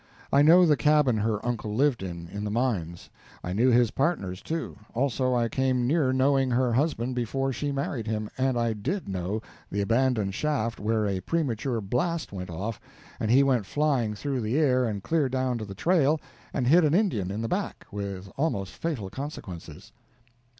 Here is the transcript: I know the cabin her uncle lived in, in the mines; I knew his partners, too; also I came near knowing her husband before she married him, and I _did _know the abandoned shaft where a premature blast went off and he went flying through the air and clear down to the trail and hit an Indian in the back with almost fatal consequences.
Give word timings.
I 0.33 0.41
know 0.41 0.65
the 0.65 0.75
cabin 0.75 1.17
her 1.17 1.45
uncle 1.45 1.75
lived 1.75 2.01
in, 2.01 2.27
in 2.29 2.43
the 2.43 2.49
mines; 2.49 3.11
I 3.43 3.53
knew 3.53 3.69
his 3.69 3.91
partners, 3.91 4.41
too; 4.41 4.77
also 4.95 5.35
I 5.35 5.47
came 5.47 5.85
near 5.85 6.11
knowing 6.11 6.49
her 6.49 6.73
husband 6.73 7.13
before 7.13 7.53
she 7.53 7.71
married 7.71 8.07
him, 8.07 8.27
and 8.35 8.57
I 8.57 8.73
_did 8.73 9.01
_know 9.01 9.43
the 9.69 9.79
abandoned 9.81 10.33
shaft 10.33 10.79
where 10.79 11.05
a 11.05 11.19
premature 11.21 11.81
blast 11.81 12.33
went 12.33 12.49
off 12.49 12.81
and 13.19 13.29
he 13.29 13.43
went 13.43 13.67
flying 13.67 14.15
through 14.15 14.41
the 14.41 14.57
air 14.57 14.85
and 14.85 15.03
clear 15.03 15.29
down 15.29 15.59
to 15.59 15.65
the 15.65 15.75
trail 15.75 16.19
and 16.51 16.65
hit 16.65 16.83
an 16.83 16.95
Indian 16.95 17.29
in 17.29 17.43
the 17.43 17.47
back 17.47 17.85
with 17.91 18.27
almost 18.37 18.73
fatal 18.73 19.11
consequences. 19.11 19.91